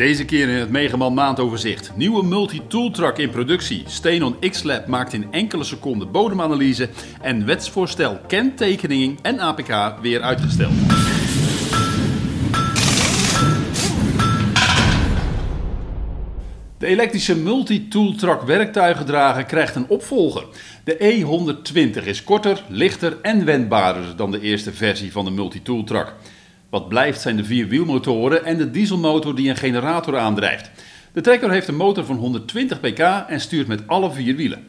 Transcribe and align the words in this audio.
Deze 0.00 0.24
keer 0.24 0.48
in 0.48 0.54
het 0.54 0.70
Megaman 0.70 1.14
maandoverzicht. 1.14 1.96
Nieuwe 1.96 2.24
multi-tooltruck 2.24 3.18
in 3.18 3.30
productie. 3.30 3.82
Stenon 3.86 4.36
X-Lab 4.50 4.86
maakt 4.86 5.12
in 5.12 5.26
enkele 5.30 5.64
seconden 5.64 6.10
bodemanalyse. 6.10 6.88
En 7.20 7.46
wetsvoorstel 7.46 8.18
kentekening 8.26 9.18
en 9.22 9.40
APK 9.40 9.94
weer 10.02 10.20
uitgesteld. 10.22 10.72
De 16.78 16.86
elektrische 16.86 17.36
multi-tooltruck 17.36 18.42
werktuigendrager 18.42 19.44
krijgt 19.44 19.74
een 19.74 19.88
opvolger. 19.88 20.44
De 20.84 20.96
E120 20.96 22.04
is 22.04 22.24
korter, 22.24 22.64
lichter 22.68 23.16
en 23.22 23.44
wendbaarder 23.44 24.16
dan 24.16 24.30
de 24.30 24.40
eerste 24.40 24.72
versie 24.72 25.12
van 25.12 25.24
de 25.24 25.30
multi-tooltruck. 25.30 26.14
Wat 26.70 26.88
blijft 26.88 27.20
zijn 27.20 27.36
de 27.36 27.44
vier 27.44 27.68
wielmotoren 27.68 28.44
en 28.44 28.56
de 28.56 28.70
dieselmotor 28.70 29.34
die 29.34 29.48
een 29.48 29.56
generator 29.56 30.18
aandrijft. 30.18 30.70
De 31.12 31.20
trekker 31.20 31.50
heeft 31.50 31.68
een 31.68 31.76
motor 31.76 32.04
van 32.04 32.16
120 32.16 32.80
pk 32.80 32.98
en 33.28 33.40
stuurt 33.40 33.66
met 33.66 33.86
alle 33.86 34.12
vier 34.12 34.36
wielen. 34.36 34.66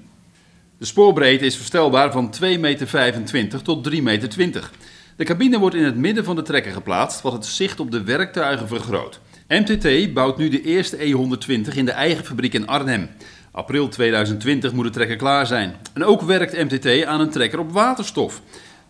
De 0.77 0.85
spoorbreedte 0.85 1.45
is 1.45 1.55
verstelbaar 1.55 2.11
van 2.11 2.33
2,25 2.43 2.49
meter 2.61 3.61
tot 3.63 3.89
3,20 3.93 4.01
meter. 4.01 4.69
De 5.15 5.23
cabine 5.23 5.59
wordt 5.59 5.75
in 5.75 5.83
het 5.83 5.95
midden 5.95 6.23
van 6.23 6.35
de 6.35 6.41
trekker 6.41 6.71
geplaatst, 6.71 7.21
wat 7.21 7.33
het 7.33 7.45
zicht 7.45 7.79
op 7.79 7.91
de 7.91 8.03
werktuigen 8.03 8.67
vergroot. 8.67 9.19
MTT 9.47 10.13
bouwt 10.13 10.37
nu 10.37 10.49
de 10.49 10.61
eerste 10.61 10.97
E120 10.97 11.75
in 11.75 11.85
de 11.85 11.91
eigen 11.91 12.25
fabriek 12.25 12.53
in 12.53 12.67
Arnhem. 12.67 13.09
April 13.51 13.87
2020 13.87 14.73
moet 14.73 14.85
de 14.85 14.89
trekker 14.89 15.15
klaar 15.15 15.47
zijn. 15.47 15.75
En 15.93 16.03
ook 16.03 16.21
werkt 16.21 16.71
MTT 16.71 17.05
aan 17.05 17.19
een 17.19 17.29
trekker 17.29 17.59
op 17.59 17.71
waterstof. 17.71 18.41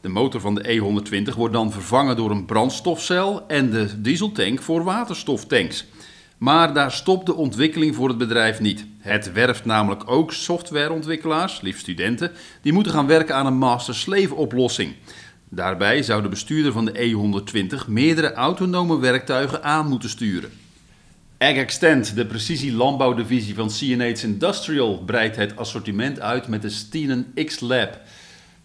De 0.01 0.09
motor 0.09 0.41
van 0.41 0.55
de 0.55 0.79
E120 0.79 1.35
wordt 1.35 1.53
dan 1.53 1.71
vervangen 1.71 2.15
door 2.15 2.31
een 2.31 2.45
brandstofcel 2.45 3.47
en 3.47 3.69
de 3.69 4.01
dieseltank 4.01 4.61
voor 4.61 4.83
waterstoftanks. 4.83 5.85
Maar 6.37 6.73
daar 6.73 6.91
stopt 6.91 7.25
de 7.25 7.35
ontwikkeling 7.35 7.95
voor 7.95 8.07
het 8.07 8.17
bedrijf 8.17 8.59
niet. 8.59 8.85
Het 8.99 9.31
werft 9.31 9.65
namelijk 9.65 10.09
ook 10.11 10.33
softwareontwikkelaars, 10.33 11.61
liefst 11.61 11.81
studenten, 11.81 12.31
die 12.61 12.73
moeten 12.73 12.91
gaan 12.91 13.07
werken 13.07 13.35
aan 13.35 13.45
een 13.45 13.57
master-slave 13.57 14.35
oplossing. 14.35 14.93
Daarbij 15.49 16.03
zou 16.03 16.21
de 16.21 16.29
bestuurder 16.29 16.71
van 16.71 16.85
de 16.85 16.91
E120 16.91 17.87
meerdere 17.87 18.33
autonome 18.33 18.99
werktuigen 18.99 19.63
aan 19.63 19.87
moeten 19.87 20.09
sturen. 20.09 20.49
Ag 21.37 21.55
Extend, 21.55 22.15
de 22.15 22.25
precisie-landbouwdivisie 22.25 23.55
van 23.55 23.67
CNH 23.67 24.23
Industrial, 24.23 25.03
breidt 25.05 25.35
het 25.35 25.57
assortiment 25.57 26.19
uit 26.19 26.47
met 26.47 26.61
de 26.61 26.69
Stenen 26.69 27.33
X-Lab. 27.45 27.99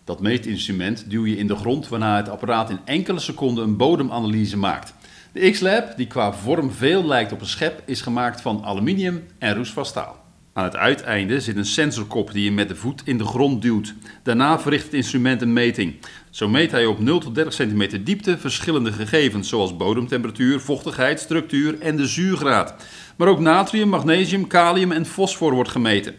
Dat 0.06 0.20
meetinstrument 0.20 1.10
duw 1.10 1.26
je 1.26 1.36
in 1.36 1.46
de 1.46 1.56
grond 1.56 1.88
waarna 1.88 2.16
het 2.16 2.28
apparaat 2.28 2.70
in 2.70 2.78
enkele 2.84 3.18
seconden 3.18 3.64
een 3.64 3.76
bodemanalyse 3.76 4.56
maakt. 4.56 4.94
De 5.32 5.50
X-Lab, 5.50 5.96
die 5.96 6.06
qua 6.06 6.32
vorm 6.32 6.72
veel 6.72 7.06
lijkt 7.06 7.32
op 7.32 7.40
een 7.40 7.46
schep, 7.46 7.82
is 7.86 8.00
gemaakt 8.00 8.40
van 8.40 8.64
aluminium 8.64 9.26
en 9.38 9.54
roestvast 9.54 9.90
staal. 9.90 10.24
Aan 10.52 10.64
het 10.64 10.76
uiteinde 10.76 11.40
zit 11.40 11.56
een 11.56 11.66
sensorkop 11.66 12.32
die 12.32 12.44
je 12.44 12.52
met 12.52 12.68
de 12.68 12.76
voet 12.76 13.02
in 13.04 13.18
de 13.18 13.24
grond 13.24 13.62
duwt. 13.62 13.94
Daarna 14.22 14.60
verricht 14.60 14.84
het 14.84 14.94
instrument 14.94 15.42
een 15.42 15.52
meting. 15.52 15.94
Zo 16.30 16.48
meet 16.48 16.70
hij 16.70 16.86
op 16.86 17.00
0 17.00 17.18
tot 17.18 17.34
30 17.34 17.52
centimeter 17.52 18.04
diepte 18.04 18.38
verschillende 18.38 18.92
gegevens, 18.92 19.48
zoals 19.48 19.76
bodemtemperatuur, 19.76 20.60
vochtigheid, 20.60 21.20
structuur 21.20 21.80
en 21.80 21.96
de 21.96 22.06
zuurgraad. 22.06 22.74
Maar 23.16 23.28
ook 23.28 23.40
natrium, 23.40 23.88
magnesium, 23.88 24.46
kalium 24.46 24.92
en 24.92 25.06
fosfor 25.06 25.54
wordt 25.54 25.70
gemeten. 25.70 26.14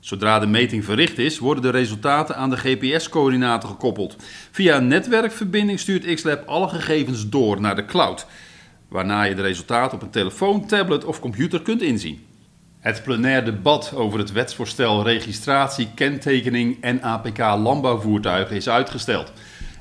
Zodra 0.00 0.38
de 0.38 0.46
meting 0.46 0.84
verricht 0.84 1.18
is, 1.18 1.38
worden 1.38 1.62
de 1.62 1.70
resultaten 1.70 2.36
aan 2.36 2.50
de 2.50 2.56
GPS-coördinaten 2.56 3.68
gekoppeld. 3.68 4.16
Via 4.50 4.76
een 4.76 4.86
netwerkverbinding 4.86 5.80
stuurt 5.80 6.14
XLab 6.14 6.46
alle 6.46 6.68
gegevens 6.68 7.28
door 7.28 7.60
naar 7.60 7.76
de 7.76 7.84
cloud, 7.84 8.26
waarna 8.88 9.22
je 9.22 9.34
de 9.34 9.42
resultaten 9.42 9.96
op 9.96 10.02
een 10.02 10.10
telefoon, 10.10 10.66
tablet 10.66 11.04
of 11.04 11.20
computer 11.20 11.62
kunt 11.62 11.82
inzien. 11.82 12.24
Het 12.78 13.02
plenair 13.02 13.44
debat 13.44 13.92
over 13.94 14.18
het 14.18 14.32
wetsvoorstel 14.32 15.02
registratie, 15.02 15.88
kentekening 15.94 16.76
en 16.80 17.02
APK 17.02 17.38
landbouwvoertuigen 17.38 18.56
is 18.56 18.68
uitgesteld. 18.68 19.32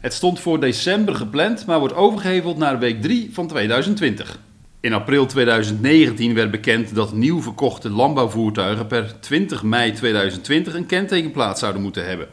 Het 0.02 0.14
stond 0.14 0.40
voor 0.40 0.60
december 0.60 1.16
gepland, 1.16 1.66
maar 1.66 1.80
wordt 1.80 1.96
overgeheveld 1.96 2.58
naar 2.58 2.80
week 2.80 3.02
3 3.02 3.30
van 3.34 3.48
2020. 3.48 4.40
In 4.82 4.94
april 4.94 5.26
2019 5.26 6.34
werd 6.34 6.52
bekend 6.52 6.96
dat 6.96 7.14
nieuw 7.14 7.42
verkochte 7.42 7.90
landbouwvoertuigen 7.90 8.88
per 8.88 9.20
20 9.20 9.64
mei 9.64 9.92
2020 9.92 10.74
een 10.74 10.86
kentekenplaat 10.86 11.60
zouden 11.60 11.82
moeten 11.82 12.08
hebben. 12.08 12.28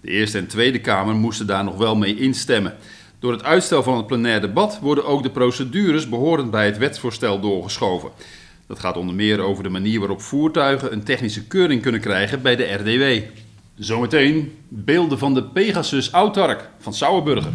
De 0.00 0.10
Eerste 0.10 0.38
en 0.38 0.46
Tweede 0.46 0.80
Kamer 0.80 1.14
moesten 1.14 1.46
daar 1.46 1.64
nog 1.64 1.76
wel 1.76 1.96
mee 1.96 2.16
instemmen. 2.16 2.74
Door 3.18 3.32
het 3.32 3.42
uitstel 3.42 3.82
van 3.82 3.96
het 3.96 4.06
plenair 4.06 4.40
debat 4.40 4.78
worden 4.80 5.06
ook 5.06 5.22
de 5.22 5.30
procedures 5.30 6.08
behorend 6.08 6.50
bij 6.50 6.66
het 6.66 6.78
wetsvoorstel 6.78 7.40
doorgeschoven. 7.40 8.10
Dat 8.66 8.78
gaat 8.78 8.96
onder 8.96 9.14
meer 9.14 9.40
over 9.40 9.62
de 9.62 9.68
manier 9.68 9.98
waarop 9.98 10.20
voertuigen 10.20 10.92
een 10.92 11.04
technische 11.04 11.46
keuring 11.46 11.82
kunnen 11.82 12.00
krijgen 12.00 12.42
bij 12.42 12.56
de 12.56 12.72
RDW. 12.72 13.24
Zometeen 13.74 14.52
beelden 14.68 15.18
van 15.18 15.34
de 15.34 15.44
Pegasus 15.44 16.10
Autark 16.10 16.68
van 16.78 16.94
Sauerburger. 16.94 17.52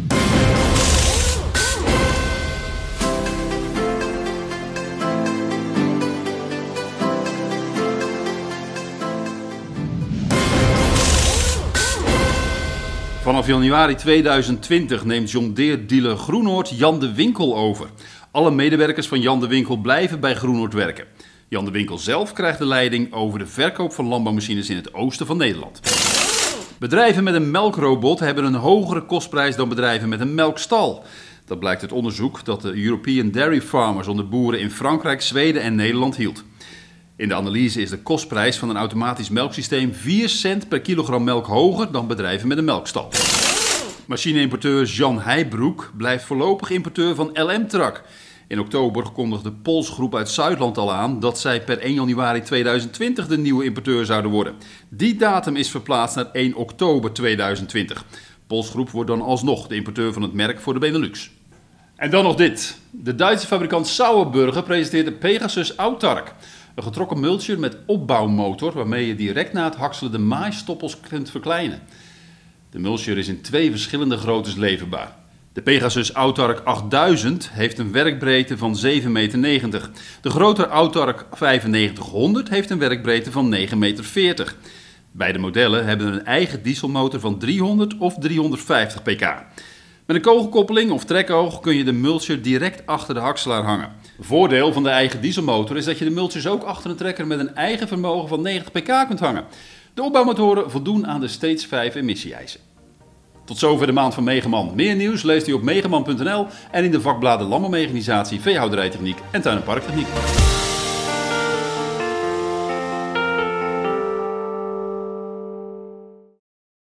Vanaf 13.38 13.56
januari 13.60 13.94
2020 13.94 15.04
neemt 15.04 15.30
John 15.30 15.52
Deere 15.52 15.86
dealer 15.86 16.16
Groenoord 16.16 16.68
Jan 16.68 17.00
de 17.00 17.14
Winkel 17.14 17.56
over. 17.56 17.88
Alle 18.30 18.50
medewerkers 18.50 19.06
van 19.06 19.20
Jan 19.20 19.40
de 19.40 19.46
Winkel 19.46 19.76
blijven 19.76 20.20
bij 20.20 20.34
Groenoord 20.34 20.72
werken. 20.72 21.04
Jan 21.48 21.64
de 21.64 21.70
Winkel 21.70 21.98
zelf 21.98 22.32
krijgt 22.32 22.58
de 22.58 22.66
leiding 22.66 23.12
over 23.12 23.38
de 23.38 23.46
verkoop 23.46 23.92
van 23.92 24.06
landbouwmachines 24.06 24.70
in 24.70 24.76
het 24.76 24.94
oosten 24.94 25.26
van 25.26 25.36
Nederland. 25.36 25.80
Bedrijven 26.78 27.24
met 27.24 27.34
een 27.34 27.50
melkrobot 27.50 28.20
hebben 28.20 28.44
een 28.44 28.54
hogere 28.54 29.04
kostprijs 29.04 29.56
dan 29.56 29.68
bedrijven 29.68 30.08
met 30.08 30.20
een 30.20 30.34
melkstal. 30.34 31.04
Dat 31.44 31.58
blijkt 31.58 31.82
uit 31.82 31.92
onderzoek 31.92 32.44
dat 32.44 32.62
de 32.62 32.84
European 32.84 33.30
Dairy 33.30 33.60
Farmers 33.60 34.06
onder 34.06 34.28
boeren 34.28 34.60
in 34.60 34.70
Frankrijk, 34.70 35.22
Zweden 35.22 35.62
en 35.62 35.74
Nederland 35.74 36.16
hield. 36.16 36.44
In 37.18 37.28
de 37.28 37.34
analyse 37.34 37.80
is 37.80 37.90
de 37.90 37.98
kostprijs 37.98 38.56
van 38.56 38.68
een 38.68 38.76
automatisch 38.76 39.28
melksysteem 39.28 39.94
4 39.94 40.28
cent 40.28 40.68
per 40.68 40.80
kilogram 40.80 41.24
melk 41.24 41.46
hoger 41.46 41.92
dan 41.92 42.06
bedrijven 42.06 42.48
met 42.48 42.58
een 42.58 42.64
melkstal. 42.64 43.08
Machineimporteur 44.06 44.84
Jan 44.84 45.20
Heijbroek 45.20 45.92
blijft 45.96 46.24
voorlopig 46.24 46.70
importeur 46.70 47.14
van 47.14 47.30
LM 47.32 47.68
Truck. 47.68 48.02
In 48.48 48.60
oktober 48.60 49.10
kondigde 49.10 49.50
de 49.50 49.56
Polsgroep 49.56 50.16
uit 50.16 50.28
Zuidland 50.28 50.78
al 50.78 50.92
aan 50.92 51.20
dat 51.20 51.38
zij 51.38 51.64
per 51.64 51.78
1 51.78 51.94
januari 51.94 52.42
2020 52.42 53.26
de 53.26 53.38
nieuwe 53.38 53.64
importeur 53.64 54.04
zouden 54.04 54.30
worden. 54.30 54.54
Die 54.88 55.16
datum 55.16 55.56
is 55.56 55.70
verplaatst 55.70 56.16
naar 56.16 56.30
1 56.32 56.54
oktober 56.54 57.12
2020. 57.12 58.04
Polsgroep 58.46 58.90
wordt 58.90 59.10
dan 59.10 59.22
alsnog 59.22 59.66
de 59.66 59.74
importeur 59.74 60.12
van 60.12 60.22
het 60.22 60.32
merk 60.32 60.60
voor 60.60 60.72
de 60.72 60.80
Benelux. 60.80 61.30
En 61.96 62.10
dan 62.10 62.24
nog 62.24 62.36
dit. 62.36 62.78
De 62.90 63.14
Duitse 63.14 63.46
fabrikant 63.46 63.86
Sauerburger 63.86 64.62
presenteert 64.62 65.06
de 65.06 65.12
Pegasus 65.12 65.76
Autark. 65.76 66.34
Een 66.78 66.84
getrokken 66.84 67.20
mulcher 67.20 67.58
met 67.58 67.76
opbouwmotor 67.86 68.72
waarmee 68.72 69.06
je 69.06 69.14
direct 69.14 69.52
na 69.52 69.64
het 69.64 69.74
hakselen 69.74 70.12
de 70.12 70.18
maaistoppels 70.18 71.00
kunt 71.00 71.30
verkleinen. 71.30 71.80
De 72.70 72.78
mulcher 72.78 73.18
is 73.18 73.28
in 73.28 73.40
twee 73.40 73.70
verschillende 73.70 74.16
groottes 74.16 74.54
leverbaar. 74.54 75.16
De 75.52 75.62
Pegasus 75.62 76.12
Autark 76.12 76.60
8000 76.64 77.50
heeft 77.52 77.78
een 77.78 77.92
werkbreedte 77.92 78.58
van 78.58 78.78
7,90 78.84 79.08
meter. 79.08 79.90
De 80.20 80.30
grotere 80.30 80.68
Autark 80.68 81.24
9500 81.40 82.48
heeft 82.48 82.70
een 82.70 82.78
werkbreedte 82.78 83.32
van 83.32 83.54
9,40 83.54 83.76
meter. 83.76 84.54
Beide 85.10 85.38
modellen 85.38 85.86
hebben 85.86 86.12
een 86.12 86.24
eigen 86.24 86.62
dieselmotor 86.62 87.20
van 87.20 87.38
300 87.38 87.98
of 87.98 88.14
350 88.18 89.02
pk. 89.02 89.34
Met 90.08 90.16
een 90.16 90.22
kogelkoppeling 90.22 90.90
of 90.90 91.04
trekoog 91.04 91.60
kun 91.60 91.76
je 91.76 91.84
de 91.84 91.92
mulcher 91.92 92.42
direct 92.42 92.86
achter 92.86 93.14
de 93.14 93.20
hakselaar 93.20 93.62
hangen. 93.62 93.92
Voordeel 94.20 94.72
van 94.72 94.82
de 94.82 94.88
eigen 94.88 95.20
dieselmotor 95.20 95.76
is 95.76 95.84
dat 95.84 95.98
je 95.98 96.04
de 96.04 96.10
mulchers 96.10 96.46
ook 96.46 96.62
achter 96.62 96.90
een 96.90 96.96
trekker 96.96 97.26
met 97.26 97.38
een 97.38 97.54
eigen 97.54 97.88
vermogen 97.88 98.28
van 98.28 98.42
90 98.42 98.72
pk 98.72 99.06
kunt 99.06 99.20
hangen. 99.20 99.44
De 99.94 100.02
opbouwmotoren 100.02 100.70
voldoen 100.70 101.06
aan 101.06 101.20
de 101.20 101.28
Stage 101.28 101.68
5 101.68 101.94
emissie-eisen. 101.94 102.60
Tot 103.44 103.58
zover 103.58 103.86
de 103.86 103.92
maand 103.92 104.14
van 104.14 104.24
Megaman. 104.24 104.72
Meer 104.74 104.94
nieuws 104.94 105.22
leest 105.22 105.48
u 105.48 105.52
op 105.52 105.62
megaman.nl 105.62 106.46
en 106.70 106.84
in 106.84 106.90
de 106.90 107.00
vakbladen 107.00 107.46
Landbouwmechanisatie, 107.46 108.40
Veehouderijtechniek 108.40 109.18
en 109.30 109.42
Tuin- 109.42 109.62
Parktechniek. 109.62 110.06